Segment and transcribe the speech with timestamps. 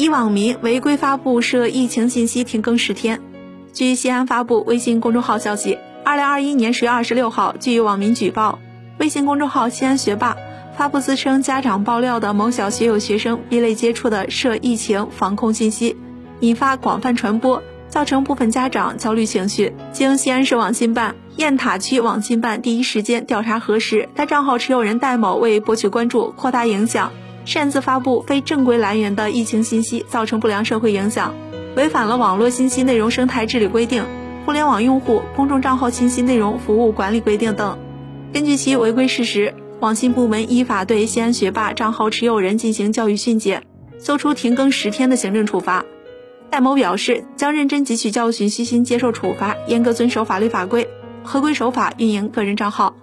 [0.00, 3.20] 一网民违规发布涉疫情信息停更十天。
[3.74, 5.76] 据西安发布微信公众号消息，
[6.06, 8.58] 二零二一年十月二十六号，据网民举报，
[8.98, 10.38] 微信公众号“西安学霸”
[10.74, 15.94] 发布自称家长爆料的某小学有学生 B 类接触的涉疫情防控信息，
[16.40, 19.74] 引发广泛传播，造成部分家长焦虑情绪。
[19.92, 27.12] 经西安市网信办、雁塔区网信办第一时间调查核实，该账号持有人戴某为博取关注、扩大影响。
[27.50, 31.34] 擅自发布非正规来源的疫情信息，造成不良社会影响，
[31.74, 34.04] 违反了网络信息内容生态治理规定、
[34.46, 37.76] 互联网用户公众账号信息内容服务管理规定等。
[38.32, 43.62] 根据其违规事实，网信部门依法对西安学霸账号持有人进行教育训诫，
[43.98, 45.84] 作出停更十天的行政处罚。
[46.50, 50.88] 戴某表示，将认真汲取教训，虚心接受处罚，严格遵守法律法规，
[51.24, 52.94] 合规守法运营个人账号。